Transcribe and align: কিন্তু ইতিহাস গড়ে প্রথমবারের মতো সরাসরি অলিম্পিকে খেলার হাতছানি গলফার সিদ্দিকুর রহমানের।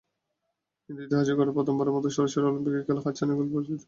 কিন্তু 0.83 1.01
ইতিহাস 1.03 1.27
গড়ে 1.31 1.51
প্রথমবারের 1.57 1.95
মতো 1.95 2.07
সরাসরি 2.09 2.43
অলিম্পিকে 2.43 2.85
খেলার 2.87 3.03
হাতছানি 3.05 3.31
গলফার 3.31 3.49
সিদ্দিকুর 3.49 3.59
রহমানের। 3.59 3.79